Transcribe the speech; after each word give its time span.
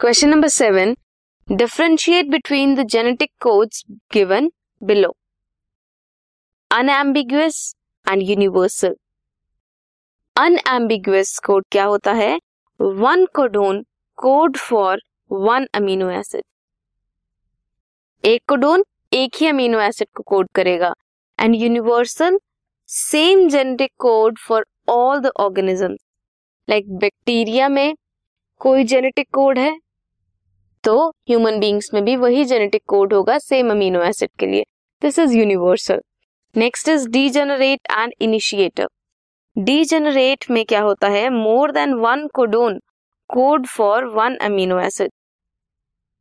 Question 0.00 0.28
number 0.28 0.48
seven 0.48 0.94
differentiate 1.48 2.26
between 2.30 2.74
the 2.74 2.82
genetic 2.90 3.30
codes 3.42 3.82
given 4.12 4.50
below 4.82 5.08
unambiguous 6.70 7.60
and 8.06 8.22
universal 8.22 8.94
unambiguous 10.36 11.38
code 11.46 11.64
क्या 11.72 11.84
होता 11.84 12.12
है? 12.12 12.38
One 12.80 13.24
codon 13.34 13.82
code 14.18 14.56
for 14.56 15.00
one 15.30 15.66
amino 15.74 16.10
acid 16.10 16.42
एक 18.24 18.42
codon 18.48 18.84
एक 19.12 19.40
ही 19.40 19.46
amino 19.46 19.80
acid 19.80 20.08
को 20.16 20.22
code 20.22 20.48
करेगा. 20.54 20.92
And 21.38 21.54
universal 21.54 22.38
same 22.88 23.48
genetic 23.48 23.92
code 23.98 24.38
for 24.38 24.66
all 24.88 25.20
the 25.20 25.32
organism 25.38 25.96
like 26.68 26.96
bacteria 26.98 27.68
में 27.68 27.94
कोई 28.60 28.84
जेनेटिक 28.84 29.28
कोड 29.32 29.58
है? 29.58 29.76
तो 30.86 31.08
ह्यूमन 31.28 31.58
बींग्स 31.60 31.88
में 31.94 32.04
भी 32.04 32.14
वही 32.16 32.44
जेनेटिक 32.44 32.82
कोड 32.88 33.12
होगा 33.14 33.38
सेम 33.38 33.70
अमीनो 33.70 34.02
एसिड 34.02 34.30
के 34.38 34.46
लिए. 34.46 34.64
This 35.02 35.18
is 35.18 35.36
universal 35.36 36.00
next 36.54 36.88
is 36.88 37.08
degenerate 37.08 37.88
and 37.90 38.12
initiator 38.20 38.88
degenerate 39.56 40.44
में 40.50 40.64
क्या 40.64 40.80
होता 40.80 41.08
है? 41.08 41.28
More 41.30 41.72
than 41.72 41.94
one 41.94 42.26
codon 42.34 42.80
code 43.30 43.66
for 43.66 44.04
one 44.14 44.36
amino 44.42 44.78
acid 44.80 45.10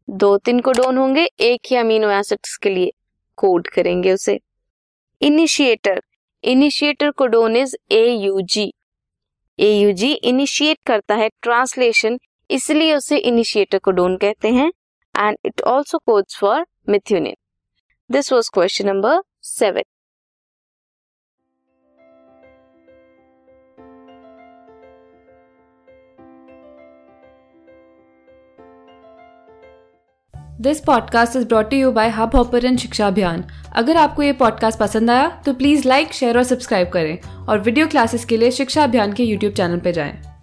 दो 0.08 0.38
तीन 0.38 0.60
कोडोन 0.60 0.98
होंगे, 0.98 1.24
एक 1.24 1.62
ही 1.72 1.76
अमीनो 1.76 2.10
एसिड्स 2.12 2.58
के 2.58 2.70
लिए 2.70 2.92
कोड 3.38 3.68
करेंगे 3.68 4.12
उसे. 4.14 4.40
Initiator 5.22 6.02
initiator 6.44 7.12
codon 7.12 7.56
is 7.56 7.76
A 7.92 8.06
U 8.08 8.42
G 8.44 8.72
A 9.60 9.72
U 9.72 9.92
G 9.92 10.12
initiate 10.14 10.78
करता 10.88 11.16
है 11.16 11.30
ट्रांसलेशन 11.42 12.18
इसलिए 12.50 12.96
उसे 12.96 13.18
इनिशिएटर 13.18 13.78
कोडोन 13.78 14.18
कहते 14.18 14.50
हैं 14.50 14.72
and 15.20 15.38
it 15.46 15.62
also 15.62 15.98
codes 15.98 16.38
for 16.40 16.66
methionine 16.90 17.36
this 18.12 18.34
was 18.34 18.50
question 18.54 18.88
number 18.88 19.22
seven 19.42 19.84
this 30.62 30.80
podcast 30.80 31.36
is 31.36 31.48
brought 31.48 31.74
you 31.74 31.92
by 31.92 32.10
Hubhopper 32.36 32.76
शिक्षा 32.76 33.08
अभियान 33.08 33.44
अगर 33.76 33.98
आपको 33.98 34.24
ये 34.24 34.34
पॉडकास्ट 34.34 34.80
पसंद 34.80 35.10
आया 35.10 35.42
तो 35.46 35.54
प्लीज़ 35.54 35.88
लाइक 35.88 36.14
शेयर 36.14 36.38
और 36.38 36.44
सब्सक्राइब 36.44 36.90
करें 36.90 37.46
और 37.48 37.60
वीडियो 37.60 37.88
क्लासेस 37.88 38.26
के 38.26 38.38
लिए 38.38 38.52
शिक्षा 38.52 38.84
अभियान 38.84 39.14
के 39.14 39.24
यूट्यूब 39.24 39.54
चैनल 39.54 39.80
पर 39.80 39.92
जाएँ। 39.92 40.35